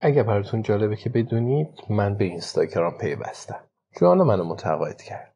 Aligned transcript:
اگه 0.00 0.22
براتون 0.22 0.62
جالبه 0.62 0.96
که 0.96 1.10
بدونید 1.10 1.68
من 1.90 2.14
به 2.14 2.24
اینستاگرام 2.24 2.98
پیوستم. 2.98 3.60
جوان 4.00 4.22
منو 4.22 4.44
متقاعد 4.44 5.02
کرد. 5.02 5.34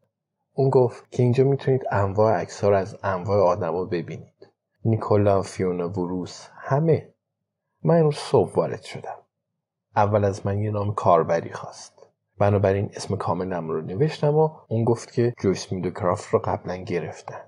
اون 0.54 0.70
گفت 0.70 1.10
که 1.10 1.22
اینجا 1.22 1.44
می‌تونید 1.44 1.82
انواع 1.90 2.40
عکس 2.40 2.64
رو 2.64 2.74
از 2.74 2.98
انواع 3.02 3.40
آدما 3.40 3.84
ببینید. 3.84 4.50
نیکولا، 4.84 5.42
فیونا، 5.42 5.88
وروس، 5.88 6.48
همه. 6.54 7.08
من 7.82 7.98
امروز 7.98 8.16
صبح 8.16 8.54
وارد 8.54 8.82
شدم. 8.82 9.18
اول 9.96 10.24
از 10.24 10.46
من 10.46 10.58
یه 10.58 10.70
نام 10.70 10.94
کاربری 10.94 11.52
خواست. 11.52 12.08
بنابراین 12.38 12.90
اسم 12.96 13.16
کاملم 13.16 13.68
رو 13.68 13.80
نوشتم 13.80 14.34
و 14.34 14.50
اون 14.68 14.84
گفت 14.84 15.12
که 15.12 15.34
جویس 15.40 15.72
میدوکرافت 15.72 16.28
رو 16.28 16.38
قبلا 16.38 16.76
گرفتن. 16.76 17.40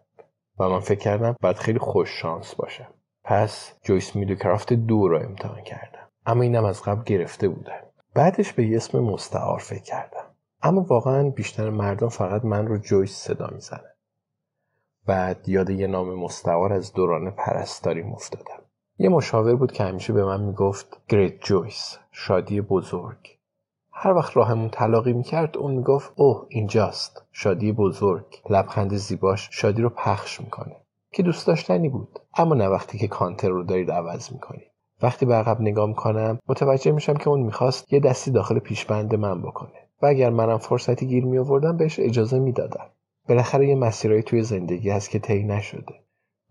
و 0.59 0.69
من 0.69 0.81
فکر 0.81 0.99
کردم 0.99 1.37
باید 1.41 1.57
خیلی 1.57 1.79
خوش 1.79 2.11
شانس 2.21 2.55
باشم. 2.55 2.95
پس 3.25 3.75
جویس 3.83 4.17
میدوکرافت 4.17 4.73
دو 4.73 5.09
رو 5.09 5.19
امتحان 5.19 5.63
کردم. 5.63 5.94
اما 6.27 6.43
اینم 6.43 6.65
از 6.65 6.83
قبل 6.83 7.03
گرفته 7.03 7.49
بودن. 7.49 7.81
بعدش 8.15 8.53
به 8.53 8.77
اسم 8.77 9.01
مستعار 9.01 9.59
فکر 9.59 9.83
کردم. 9.83 10.25
اما 10.63 10.81
واقعا 10.81 11.31
بیشتر 11.31 11.71
مردم 11.71 12.09
فقط 12.09 12.45
من 12.45 12.67
رو 12.67 12.79
جویس 12.79 13.17
صدا 13.17 13.49
می‌زنه. 13.53 13.95
بعد 15.07 15.49
یاد 15.49 15.71
یه 15.71 15.87
نام 15.87 16.15
مستعار 16.15 16.73
از 16.73 16.93
دوران 16.93 17.31
پرستاری 17.31 18.03
افتادم. 18.03 18.63
یه 18.99 19.09
مشاور 19.09 19.57
بود 19.57 19.73
که 19.73 19.85
همیشه 19.85 20.13
به 20.13 20.25
من 20.25 20.41
می‌گفت 20.41 21.01
Great 21.09 21.41
Joy 21.41 21.99
شادی 22.13 22.61
بزرگ 22.61 23.39
هر 23.93 24.13
وقت 24.13 24.37
راهمون 24.37 24.71
طلاقی 24.71 25.13
می‌کرد 25.13 25.57
اون 25.57 25.75
می‌گفت 25.75 26.13
اوه 26.17 26.47
اینجاست 26.49 27.25
شادی 27.33 27.73
بزرگ 27.73 28.43
لبخند 28.51 28.95
زیباش 28.95 29.49
شادی 29.53 29.83
رو 29.83 29.89
پخش 29.89 30.41
می‌کنه 30.41 30.77
که 31.13 31.23
دوست 31.23 31.47
داشتنی 31.47 31.89
بود 31.89 32.21
اما 32.37 32.55
نه 32.55 32.69
وقتی 32.69 32.99
که 32.99 33.09
کانتر 33.09 33.49
رو 33.49 33.63
دارید 33.65 33.91
عوض 33.91 34.33
می‌کنید 34.33 34.71
وقتی 35.03 35.27
به 35.27 35.35
عقب 35.35 35.61
نگاه 35.61 35.87
می‌کنم 35.87 36.39
متوجه 36.49 36.93
میشم 36.93 37.15
که 37.15 37.29
اون 37.29 37.41
می‌خواست 37.41 37.93
یه 37.93 38.01
دستی 38.01 38.31
داخل 38.31 38.59
پیشبند 38.59 39.15
من 39.15 39.43
بکنه. 39.43 39.89
و 40.03 40.07
اگر 40.07 40.31
منم 40.31 40.59
فرصتی 40.59 41.07
گیر 41.07 41.25
میآوردم 41.25 41.77
بهش 41.77 42.01
اجازه 42.01 42.39
می‌دادم. 42.39 42.87
بالاخره 43.29 43.69
یه 43.69 43.75
مسیرایی 43.75 44.23
توی 44.23 44.43
زندگی 44.43 44.91
هست 44.91 45.11
که 45.11 45.19
طی 45.19 45.43
نشده. 45.43 45.95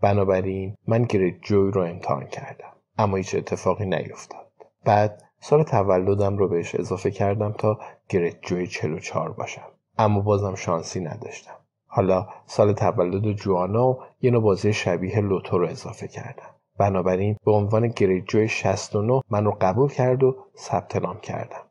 بنابراین 0.01 0.75
من 0.88 1.03
گریت 1.03 1.35
جوی 1.41 1.72
رو 1.72 1.81
امتحان 1.81 2.25
کردم. 2.25 2.73
اما 2.97 3.18
هیچ 3.18 3.35
اتفاقی 3.35 3.85
نیفتاد. 3.85 4.47
بعد 4.85 5.23
سال 5.39 5.63
تولدم 5.63 6.38
رو 6.38 6.47
بهش 6.47 6.75
اضافه 6.75 7.12
کردم 7.12 7.51
تا 7.51 7.79
Great 8.09 8.41
Joy 8.41 8.68
44 8.68 9.31
باشم. 9.31 9.68
اما 9.97 10.19
بازم 10.19 10.56
شانسی 10.56 11.00
نداشتم. 11.00 11.56
حالا 11.88 12.28
سال 12.45 12.73
تولد 12.73 13.31
جوانا 13.31 13.88
و 13.88 14.00
یه 14.22 14.31
نوع 14.31 14.41
بازی 14.41 14.73
شبیه 14.73 15.19
لوتو 15.19 15.57
رو 15.57 15.68
اضافه 15.68 16.07
کردم. 16.07 16.53
بنابراین 16.79 17.38
به 17.45 17.51
عنوان 17.51 17.88
Great 17.88 18.25
Joy 18.28 18.47
69 18.47 19.22
من 19.29 19.45
رو 19.45 19.57
قبول 19.61 19.89
کرد 19.89 20.23
و 20.23 20.35
ثبت 20.57 20.95
نام 20.95 21.19
کردم. 21.19 21.61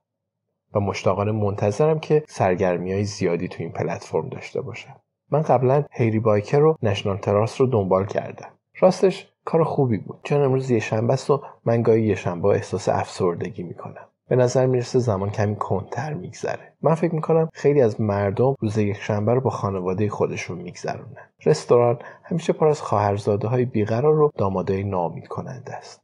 و 0.74 0.80
مشتاقانه 0.80 1.32
منتظرم 1.32 2.00
که 2.00 2.24
سرگرمی 2.28 2.92
های 2.92 3.04
زیادی 3.04 3.48
تو 3.48 3.62
این 3.62 3.72
پلتفرم 3.72 4.28
داشته 4.28 4.60
باشم. 4.60 4.96
من 5.30 5.42
قبلا 5.42 5.84
Hairy 5.90 6.18
Bikers 6.18 6.58
و 6.58 6.76
National 6.82 7.16
Trust 7.16 7.60
رو 7.60 7.66
دنبال 7.66 8.06
کردم. 8.06 8.48
راستش 8.80 9.28
کار 9.44 9.64
خوبی 9.64 9.98
بود. 9.98 10.20
چون 10.22 10.42
امروز 10.42 10.70
یه 10.70 10.78
شنبه 10.78 11.12
است 11.12 11.30
و 11.30 11.42
من 11.64 11.82
گاهی 11.82 12.02
یه 12.02 12.14
شنبه 12.14 12.48
احساس 12.48 12.88
افسردگی 12.88 13.62
می‌کنم. 13.62 14.08
به 14.32 14.36
نظر 14.36 14.66
می‌رسه 14.66 14.98
زمان 14.98 15.30
کمی 15.30 15.56
کنتر 15.56 16.14
میگذره. 16.14 16.72
من 16.82 16.94
فکر 16.94 17.14
می‌کنم 17.14 17.48
خیلی 17.52 17.80
از 17.80 18.00
مردم 18.00 18.54
روز 18.60 18.78
یک 18.78 18.96
شنبه 18.96 19.34
رو 19.34 19.40
با 19.40 19.50
خانواده 19.50 20.08
خودشون 20.08 20.58
میگذرونن. 20.58 21.30
رستوران 21.46 21.98
همیشه 22.24 22.52
پر 22.52 22.68
از 22.68 22.80
خواهرزاده 22.80 23.48
های 23.48 23.64
بیقرار 23.64 24.20
و 24.20 24.30
دامادای 24.36 24.84
نامید 24.84 25.28
کننده 25.28 25.74
است. 25.74 26.02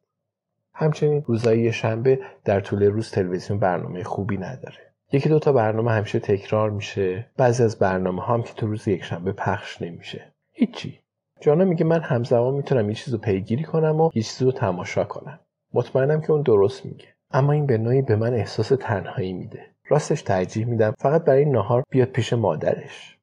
همچنین 0.75 1.23
روزهای 1.27 1.73
شنبه 1.73 2.21
در 2.45 2.61
طول 2.61 2.83
روز 2.83 3.11
تلویزیون 3.11 3.59
برنامه 3.59 4.05
خوبی 4.05 4.37
نداره. 4.37 4.93
یکی 5.13 5.29
دوتا 5.29 5.53
برنامه 5.53 5.93
همیشه 5.93 6.19
تکرار 6.19 6.71
میشه. 6.71 7.31
بعضی 7.37 7.63
از 7.63 7.79
برنامه 7.79 8.23
هم 8.23 8.43
که 8.43 8.55
تو 8.55 8.67
روز 8.67 8.89
یکشنبه 8.89 9.33
پخش 9.33 9.83
نمیشه. 9.83 10.33
هیچی. 10.53 11.01
جانا 11.41 11.65
میگه 11.65 11.85
من 11.85 12.01
همزمان 12.01 12.55
می‌تونم 12.55 12.89
یه 12.89 12.95
چیز 12.95 13.15
رو 13.15 13.21
پیگیری 13.21 13.65
کنم 13.65 14.01
و 14.01 14.11
یه 14.15 14.23
چیزی 14.23 14.45
رو 14.45 14.53
تماشا 14.53 15.05
کنم. 15.05 15.41
مطمئنم 15.75 16.21
که 16.21 16.31
اون 16.31 16.43
درست 16.43 16.87
میگه. 16.87 17.18
اما 17.31 17.53
این 17.53 17.67
به 17.67 17.79
نوعی 17.79 18.03
به 18.03 18.17
من 18.17 18.35
احساس 18.35 18.69
تنهایی 18.69 19.33
میده. 19.33 19.67
راستش 19.89 20.23
ترجیح 20.23 20.67
میدم 20.67 20.95
فقط 20.99 21.25
برای 21.25 21.45
نهار 21.45 21.85
بیاد 21.91 22.09
پیش 22.09 22.33
مادرش. 22.33 23.19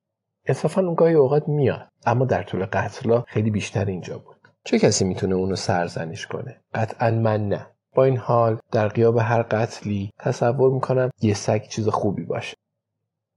انصافا 0.45 0.81
اون 0.81 0.95
گاهی 0.95 1.13
اوقات 1.13 1.47
میاد 1.47 1.87
اما 2.05 2.25
در 2.25 2.43
طول 2.43 2.65
قتلا 2.65 3.21
خیلی 3.21 3.51
بیشتر 3.51 3.85
اینجا 3.85 4.17
بود. 4.17 4.35
چه 4.63 4.79
کسی 4.79 5.05
می‌تونه 5.05 5.35
اونو 5.35 5.55
سرزنش 5.55 6.27
کنه؟ 6.27 6.59
قطعا 6.73 7.11
من 7.11 7.49
نه. 7.49 7.67
با 7.95 8.03
این 8.03 8.17
حال 8.17 8.59
در 8.71 8.87
قیاب 8.87 9.17
هر 9.17 9.41
قتلی 9.41 10.11
تصور 10.19 10.71
می‌کنم 10.71 11.09
یه 11.21 11.33
سگ 11.33 11.61
چیز 11.61 11.89
خوبی 11.89 12.23
باشه. 12.23 12.57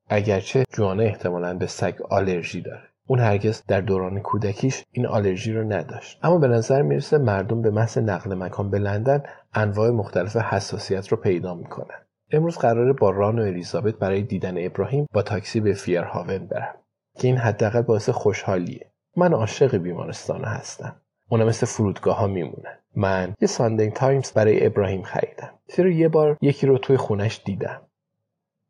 اگرچه 0.09 0.65
جوانا 0.73 1.05
احتمالا 1.05 1.55
به 1.55 1.67
سگ 1.67 2.03
آلرژی 2.11 2.61
داره. 2.61 2.89
اون 3.11 3.21
هرگز 3.21 3.63
در 3.69 3.81
دوران 3.81 4.21
کودکیش 4.21 4.85
این 4.93 5.07
آلرژی 5.07 5.53
رو 5.53 5.73
نداشت. 5.73 6.19
اما 6.23 6.39
به 6.39 6.49
نظر 6.49 6.83
می‌رسه 6.83 7.19
مردم 7.19 7.63
به 7.63 7.71
محض 7.71 7.99
نقل 7.99 8.35
مکان 8.35 8.71
به 8.71 8.79
لندن 8.79 9.23
انواع 9.55 9.91
مختلف 9.91 10.37
حساسیت 10.37 11.09
رو 11.09 11.17
پیدا 11.17 11.55
می‌کنن. 11.55 11.97
امروز 12.31 12.59
قراره 12.59 12.93
با 12.93 13.11
ران 13.11 13.39
و 13.39 13.43
الیزابت 13.43 13.95
برای 13.95 14.23
دیدن 14.23 14.67
ابراهیم 14.67 15.07
با 15.13 15.23
تاکسی 15.23 15.61
به 15.61 15.73
فیرهاون 15.73 16.47
برم 16.47 16.75
که 17.19 17.29
این 17.29 17.37
حداقل 17.37 17.83
باعث 17.83 18.11
خوشحالیه. 18.11 18.91
من 19.17 19.33
عاشق 19.33 19.77
بیمارستان 19.77 20.45
هستم. 20.45 20.97
اونا 21.29 21.45
مثل 21.45 21.67
فرودگاه 21.67 22.17
ها 22.19 22.27
میمونن. 22.27 22.79
من 22.97 23.35
یه 23.41 23.49
Sunday 23.49 23.93
Times 23.93 24.33
برای 24.33 24.67
ابراهیم 24.67 25.03
خریدم. 25.03 25.51
زیرا 25.77 25.91
یه 25.91 26.09
بار 26.09 26.39
یکی 26.41 26.67
رو 26.67 26.79
توی 26.79 26.97
خونش 26.97 27.41
دیدم. 27.45 27.81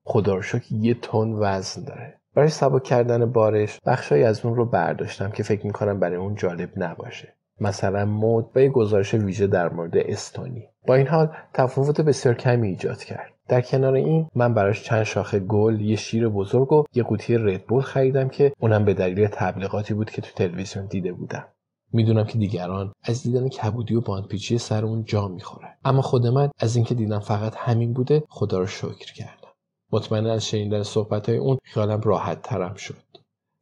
خدا 0.05 0.35
رو 0.35 0.43
یه 0.71 0.95
تن 0.95 1.33
وزن 1.33 1.85
داره. 1.85 2.21
برای 2.39 2.51
سبک 2.51 2.83
کردن 2.85 3.33
بارش 3.33 3.79
بخشهایی 3.87 4.25
از 4.25 4.45
اون 4.45 4.57
رو 4.57 4.65
برداشتم 4.65 5.31
که 5.31 5.43
فکر 5.43 5.67
می‌کنم 5.67 6.01
برای 6.01 6.17
اون 6.17 6.35
جالب 6.35 6.71
نباشه. 6.77 7.35
مثلا 7.61 8.05
مود 8.05 8.51
و 8.55 8.61
یه 8.61 8.69
گزارش 8.69 9.15
ویژه 9.15 9.47
در 9.47 9.69
مورد 9.69 9.97
استونی. 9.97 10.69
با 10.87 10.95
این 10.95 11.07
حال 11.07 11.31
تفاوت 11.55 12.01
بسیار 12.01 12.35
کمی 12.35 12.69
ایجاد 12.69 13.05
کرد. 13.05 13.33
در 13.49 13.61
کنار 13.61 13.95
این 13.95 14.29
من 14.35 14.55
براش 14.55 14.83
چند 14.83 15.03
شاخه 15.03 15.39
گل 15.39 15.81
یه 15.81 15.97
شیر 15.97 16.29
بزرگ 16.29 16.73
و 16.73 16.85
یه 16.95 17.03
قوطی 17.03 17.37
ردبول 17.37 17.83
خریدم 17.83 18.29
که 18.29 18.53
اونم 18.61 18.85
به 18.85 18.95
دلیل 18.95 19.29
تبلیغاتی 19.33 19.95
بود 19.95 20.11
که 20.11 20.23
تو 20.23 20.31
تلویزیون 20.37 20.87
دیده 20.87 21.13
بودم. 21.13 21.45
می‌دونم 21.93 22.25
که 22.25 22.39
دیگران 22.39 22.93
از 23.05 23.23
دیدن 23.23 23.49
کبودی 23.49 23.95
و 23.95 24.01
باندپیچی 24.01 24.59
سر 24.59 24.85
اون 24.85 25.05
جا 25.05 25.29
می‌خوره 25.29 25.69
اما 25.85 26.03
خود 26.03 26.27
من 26.27 26.51
از 26.59 26.77
اینکه 26.77 26.95
دیدم 26.95 27.21
فقط 27.21 27.55
همین 27.57 27.93
بوده 27.93 28.25
خدا 28.29 28.59
رو 28.59 28.67
شکر 28.67 29.13
کردم. 29.15 29.48
مطمئنا 29.93 30.33
از 30.33 30.47
شنیدن 30.47 30.83
صحبت 30.83 31.29
های 31.29 31.39
اون 31.39 31.59
خیالم 31.65 32.01
راحت 32.01 32.43
ترم 32.43 32.75
شد 32.75 32.95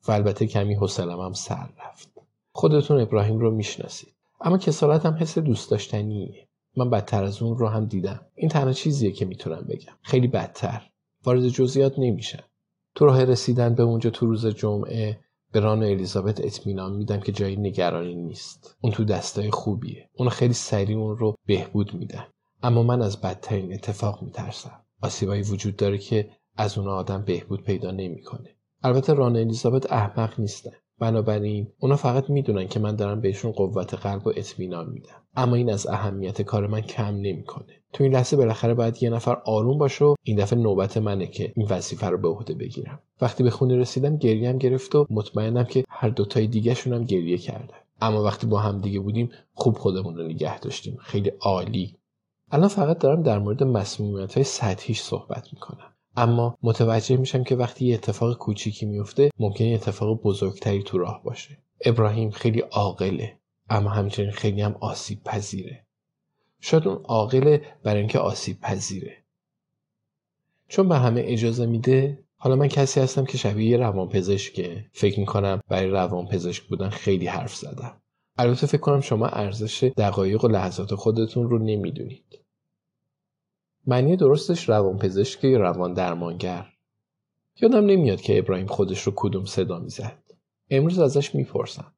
و 0.08 0.12
البته 0.12 0.46
کمی 0.46 0.74
حوصلم 0.74 1.20
هم 1.20 1.32
سر 1.32 1.68
رفت. 1.86 2.08
خودتون 2.52 3.00
ابراهیم 3.00 3.38
رو 3.38 3.50
می‌شناسید. 3.50 4.14
اما 4.40 4.58
کسالت 4.58 5.06
هم 5.06 5.16
حس 5.20 5.38
دوست 5.38 5.70
داشتنیه 5.70 6.48
من 6.76 6.90
بدتر 6.90 7.24
از 7.24 7.42
اون 7.42 7.58
رو 7.58 7.68
هم 7.68 7.86
دیدم. 7.86 8.20
این 8.34 8.48
تنها 8.48 8.72
چیزیه 8.72 9.12
که 9.12 9.24
می‌تونم 9.24 9.66
بگم. 9.68 9.92
خیلی 10.02 10.26
بدتر. 10.28 10.90
وارد 11.24 11.48
جزئیات 11.48 11.98
نمیشم. 11.98 12.44
تو 12.94 13.04
راه 13.04 13.24
رسیدن 13.24 13.74
به 13.74 13.82
اونجا 13.82 14.10
تو 14.10 14.26
روز 14.26 14.46
جمعه 14.46 15.20
به 15.52 15.60
ران 15.60 15.82
الیزابت 15.82 16.40
اطمینان 16.44 16.96
میدم 16.96 17.20
که 17.20 17.32
جایی 17.32 17.56
نگرانی 17.56 18.14
نیست. 18.14 18.76
اون 18.80 18.92
تو 18.92 19.04
دستای 19.04 19.50
خوبیه. 19.50 20.08
اون 20.16 20.28
خیلی 20.28 20.54
سریع 20.54 20.98
اون 20.98 21.16
رو 21.16 21.34
بهبود 21.46 21.94
میدن. 21.94 22.26
اما 22.62 22.82
من 22.82 23.02
از 23.02 23.20
بدترین 23.20 23.74
اتفاق 23.74 24.22
میترسم. 24.22 24.85
آسیبایی 25.02 25.42
وجود 25.42 25.76
داره 25.76 25.98
که 25.98 26.30
از 26.56 26.78
اون 26.78 26.88
آدم 26.88 27.22
بهبود 27.22 27.62
پیدا 27.62 27.90
نمی‌کنه. 27.90 28.56
البته 28.82 29.14
ران 29.14 29.36
الیزابت 29.36 29.92
احمق 29.92 30.40
نیستن. 30.40 30.70
بنابراین 30.98 31.68
اونا 31.78 31.96
فقط 31.96 32.30
می‌دونن 32.30 32.68
که 32.68 32.80
من 32.80 32.96
دارم 32.96 33.20
بهشون 33.20 33.52
قوت 33.52 33.94
قلب 33.94 34.26
و 34.26 34.32
اطمینان 34.36 34.90
میدم. 34.90 35.22
اما 35.36 35.56
این 35.56 35.70
از 35.70 35.86
اهمیت 35.86 36.42
کار 36.42 36.66
من 36.66 36.80
کم 36.80 37.14
نمی‌کنه. 37.14 37.82
تو 37.92 38.04
این 38.04 38.14
لحظه 38.14 38.36
بالاخره 38.36 38.74
باید 38.74 39.02
یه 39.02 39.10
نفر 39.10 39.42
آروم 39.44 39.78
باشه 39.78 40.04
و 40.04 40.14
این 40.22 40.36
دفعه 40.36 40.58
نوبت 40.58 40.96
منه 40.96 41.26
که 41.26 41.52
این 41.56 41.66
وظیفه 41.70 42.06
رو 42.06 42.18
به 42.18 42.28
عهده 42.28 42.54
بگیرم. 42.54 42.98
وقتی 43.20 43.42
به 43.42 43.50
خونه 43.50 43.76
رسیدم 43.76 44.16
گریم 44.16 44.58
گرفت 44.58 44.94
و 44.94 45.06
مطمئنم 45.10 45.64
که 45.64 45.84
هر 45.88 46.08
دوتای 46.08 46.46
دیگهشون 46.46 46.92
هم 46.92 47.04
گریه 47.04 47.38
کردن. 47.38 47.76
اما 48.00 48.22
وقتی 48.22 48.46
با 48.46 48.58
هم 48.58 48.80
دیگه 48.80 49.00
بودیم 49.00 49.30
خوب 49.54 49.78
خودمون 49.78 50.16
رو 50.16 50.22
نگه 50.22 50.60
داشتیم. 50.60 50.96
خیلی 51.00 51.32
عالی. 51.40 51.96
الان 52.50 52.68
فقط 52.68 52.98
دارم 52.98 53.22
در 53.22 53.38
مورد 53.38 53.62
مسمومیت 53.62 54.34
های 54.34 54.44
سطحیش 54.44 55.00
صحبت 55.00 55.48
می‌کنم. 55.52 55.92
اما 56.16 56.58
متوجه 56.62 57.16
میشم 57.16 57.44
که 57.44 57.56
وقتی 57.56 57.86
یه 57.86 57.94
اتفاق 57.94 58.38
کوچیکی 58.38 58.86
میفته 58.86 59.30
ممکنه 59.38 59.68
اتفاق 59.68 60.22
بزرگتری 60.22 60.82
تو 60.82 60.98
راه 60.98 61.22
باشه. 61.22 61.58
ابراهیم 61.84 62.30
خیلی 62.30 62.60
عاقله 62.60 63.38
اما 63.70 63.90
همچنین 63.90 64.30
خیلی 64.30 64.60
هم 64.60 64.76
آسیب 64.80 65.24
پذیره 65.24 65.86
شاید 66.60 66.88
اون 66.88 67.02
عاقله 67.04 67.62
برای 67.82 67.98
اینکه 67.98 68.18
آسیب 68.18 68.60
پذیره 68.60 69.16
چون 70.68 70.88
به 70.88 70.98
همه 70.98 71.22
اجازه 71.24 71.66
میده 71.66 72.24
حالا 72.36 72.56
من 72.56 72.68
کسی 72.68 73.00
هستم 73.00 73.24
که 73.24 73.38
شبیه 73.38 73.70
یه 73.70 73.76
روانپزشکه. 73.76 74.86
فکر 74.92 75.20
می‌کنم 75.20 75.60
برای 75.68 75.90
روانپزشک 75.90 76.62
بودن 76.62 76.88
خیلی 76.88 77.26
حرف 77.26 77.54
زدم. 77.54 78.02
البته 78.38 78.66
فکر 78.66 78.80
کنم 78.80 79.00
شما 79.00 79.26
ارزش 79.26 79.84
دقایق 79.84 80.44
و 80.44 80.48
لحظات 80.48 80.94
خودتون 80.94 81.50
رو 81.50 81.58
نمی‌دونید. 81.58 82.40
معنی 83.86 84.16
درستش 84.16 84.68
روانپزشک 84.68 85.44
یا 85.44 85.58
روان 85.58 85.94
درمانگر. 85.94 86.66
یادم 87.60 87.86
نمیاد 87.86 88.20
که 88.20 88.38
ابراهیم 88.38 88.66
خودش 88.66 89.02
رو 89.02 89.12
کدوم 89.16 89.44
صدا 89.44 89.78
می‌زد. 89.78 90.22
امروز 90.70 90.98
ازش 90.98 91.34
می‌پرسم. 91.34 91.92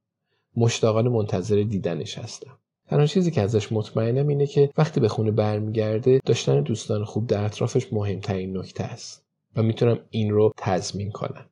مشتاقان 0.56 1.08
منتظر 1.08 1.62
دیدنش 1.62 2.18
هستم. 2.18 2.58
تنها 2.86 3.06
چیزی 3.06 3.30
که 3.30 3.40
ازش 3.40 3.72
مطمئنم 3.72 4.28
اینه 4.28 4.46
که 4.46 4.70
وقتی 4.76 5.00
به 5.00 5.08
خونه 5.08 5.30
برمیگرده 5.30 6.20
داشتن 6.26 6.62
دوستان 6.62 7.04
خوب 7.04 7.26
در 7.26 7.44
اطرافش 7.44 7.92
مهمترین 7.92 8.56
نکته 8.56 8.84
است 8.84 9.24
و 9.56 9.62
می‌تونم 9.62 9.98
این 10.10 10.30
رو 10.30 10.52
تضمین 10.56 11.10
کنم. 11.10 11.50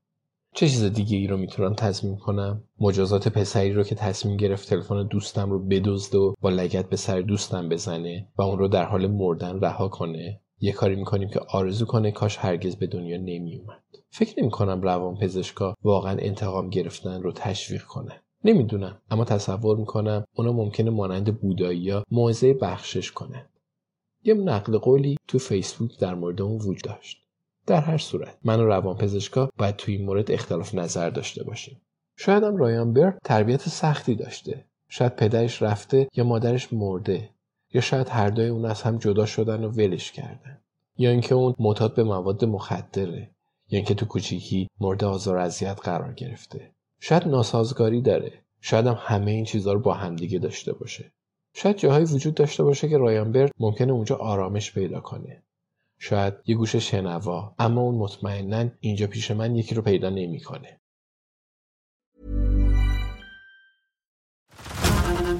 چه 0.57 0.69
چیز 0.69 0.85
دیگه 0.85 1.17
ای 1.17 1.27
رو 1.27 1.37
می‌تونم 1.37 1.75
تضمین 1.75 2.17
کنم؟ 2.17 2.63
مجازات 2.81 3.29
پسری 3.29 3.73
رو 3.73 3.83
که 3.83 3.95
تصمیم 3.95 4.37
گرفت 4.37 4.69
تلفن 4.69 5.07
دوستم 5.07 5.51
رو 5.51 5.59
بدزده 5.59 6.19
و 6.19 6.35
با 6.41 6.51
لگت 6.51 6.89
به 6.89 6.97
سر 6.97 7.21
دوستم 7.21 7.69
بزنه 7.69 8.29
و 8.39 8.43
اون 8.43 8.59
رو 8.59 8.69
در 8.69 8.85
حال 8.85 9.07
مردن 9.07 9.61
رها 9.61 9.89
کنه. 9.89 10.41
یه 10.61 10.73
کاری 10.73 10.97
می‌کنیم 10.97 11.29
که 11.29 11.41
آرزو 11.41 11.87
کنه 11.87 12.11
کاش 12.11 12.37
هرگز 12.37 12.77
به 12.77 12.87
دنیا 12.87 13.17
نمیومد 13.17 13.83
فکر 14.11 14.41
نمی 14.41 14.51
کنم 14.51 14.83
روان 14.83 15.17
پزشکا 15.17 15.75
واقعا 15.83 16.17
انتقام 16.19 16.71
گرفتن 16.71 17.23
رو 17.23 17.33
تشویق 17.33 17.83
کنه 17.83 18.23
نمی‌دونم 18.45 19.01
اما 19.11 19.25
تصور 19.25 19.77
می‌کنم 19.77 20.25
اونا 20.37 20.53
ممکنه 20.53 20.91
مانند 20.91 21.41
بودایی 21.41 21.91
ها 21.91 22.05
موعظه 22.11 22.55
بخشش 22.55 23.13
کنند 23.13 23.51
یه 24.25 24.35
نقل 24.35 24.79
قولی 24.79 25.17
تو 25.29 25.39
فیسبوک 25.39 25.99
در 25.99 26.15
مورد 26.15 26.43
اون 26.43 26.57
وجود 26.57 26.83
داشت. 26.85 27.26
در 27.67 27.81
هر 27.81 27.99
صورت. 27.99 28.39
من 28.45 28.61
و 28.61 28.67
روانپزشکا 28.67 29.51
باید 29.57 29.77
تو 29.77 29.93
این 29.93 30.05
مورد 30.05 30.31
اختلاف 30.31 30.75
نظر 30.75 31.11
داشته 31.11 31.45
باشیم. 31.45 31.81
شاید 32.17 32.43
هم 32.43 32.57
رایان 32.57 32.93
بر 32.93 33.19
تربیت 33.25 33.69
سختی 33.69 34.15
داشته. 34.15 34.65
شاید 34.89 35.17
پدرش 35.17 35.63
رفته 35.63 36.09
یا 36.15 36.25
مادرش 36.25 36.73
مرده. 36.73 37.31
یا 37.75 37.81
شاید 37.81 38.09
هر 38.09 38.31
دوی 38.31 38.49
اون 38.49 38.65
از 38.65 38.83
هم 38.83 38.99
جدا 38.99 39.27
شدن 39.27 39.65
و 39.65 39.69
ولش 39.69 40.13
کردن. 40.13 40.59
یا 40.99 41.11
اینکه 41.11 41.35
اون 41.35 41.55
معتاد 41.59 41.95
به 41.95 42.05
مواد 42.05 42.45
مخدره. 42.45 43.31
یا 43.69 43.77
اینکه 43.79 43.95
تو 43.95 44.07
کوچیکی 44.07 44.69
مورد 44.81 45.05
آزار 45.05 45.37
اذیت 45.37 45.81
قرار 45.83 46.13
گرفته. 46.13 46.71
شاید 47.01 47.29
ناسازگاری 47.29 48.03
داره. 48.03 48.33
شاید 48.61 48.87
هم 48.87 48.99
همه 49.01 49.31
این 49.31 49.45
چیزها 49.45 49.73
رو 49.73 49.81
با 49.81 49.95
همدیگه 49.95 50.39
داشته 50.39 50.73
باشه. 50.73 51.13
شاید 51.55 51.77
جاهایی 51.77 52.05
وجود 52.05 52.35
داشته 52.35 52.63
باشه 52.63 52.89
که 52.89 52.99
رایان 52.99 53.33
برد 53.33 53.53
ممکنه 53.61 53.93
اونجا 53.93 54.17
آرامش 54.17 54.73
پیدا 54.73 55.01
کنه. 55.01 55.43
شاید 56.00 56.34
یه 56.46 56.56
گوش 56.56 56.76
شنوا 56.76 57.56
اما 57.60 57.82
اون 57.82 57.96
مطمئنا 57.96 58.70
اینجا 58.80 59.08
پیش 59.08 59.32
من 59.32 59.56
یکی 59.56 59.76
رو 59.76 59.82
پیدا 59.82 60.10
نمیکنه 60.10 60.82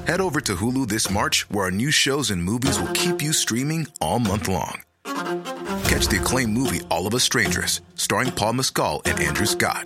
Head 0.06 0.20
over 0.20 0.40
to 0.40 0.56
Hulu 0.56 0.88
this 0.88 1.08
March, 1.18 1.48
where 1.48 1.64
our 1.66 1.70
new 1.70 1.92
shows 1.92 2.30
and 2.32 2.42
movies 2.42 2.76
will 2.78 2.92
keep 2.92 3.22
you 3.22 3.32
streaming 3.32 3.86
all 4.00 4.18
month 4.18 4.46
long. 4.48 4.82
Catch 5.90 6.08
the 6.08 6.18
acclaimed 6.20 6.52
movie 6.52 6.80
All 6.90 7.06
of 7.06 7.14
Us 7.14 7.22
Strangers, 7.22 7.80
starring 7.94 8.32
Paul 8.32 8.54
Mescal 8.54 9.00
and 9.04 9.18
Andrew 9.20 9.46
Scott. 9.46 9.84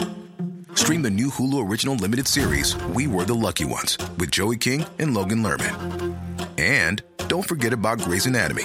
Stream 0.74 1.02
the 1.02 1.10
new 1.10 1.30
Hulu 1.30 1.68
original 1.68 1.96
limited 1.96 2.26
series, 2.26 2.76
We 2.96 3.06
Were 3.06 3.24
the 3.24 3.34
Lucky 3.34 3.64
Ones, 3.64 3.98
with 4.18 4.30
Joey 4.30 4.56
King 4.56 4.84
and 4.98 5.14
Logan 5.14 5.42
Lerman. 5.42 6.16
And 6.58 7.02
don't 7.28 7.46
forget 7.46 7.72
about 7.72 8.00
Grey's 8.00 8.26
Anatomy. 8.26 8.64